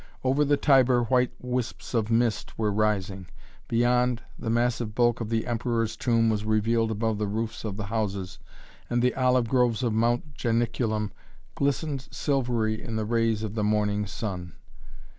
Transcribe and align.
Over 0.23 0.43
the 0.43 0.57
Tiber 0.57 1.03
white 1.03 1.29
wisps 1.39 1.93
of 1.93 2.09
mist 2.09 2.57
were 2.57 2.71
rising. 2.71 3.27
Beyond, 3.67 4.23
the 4.39 4.49
massive 4.49 4.95
bulk 4.95 5.21
of 5.21 5.29
the 5.29 5.45
Emperor's 5.45 5.95
Tomb 5.95 6.27
was 6.27 6.43
revealed 6.43 6.89
above 6.89 7.19
the 7.19 7.27
roofs 7.27 7.63
of 7.63 7.77
the 7.77 7.85
houses, 7.85 8.39
and 8.89 9.03
the 9.03 9.13
olive 9.13 9.47
groves 9.47 9.83
of 9.83 9.93
Mount 9.93 10.33
Janiculum 10.33 11.11
glistened 11.53 12.07
silvery 12.09 12.81
in 12.81 12.95
the 12.95 13.05
rays 13.05 13.43
of 13.43 13.53
the 13.53 13.63
morning 13.63 14.07
sun. 14.07 14.53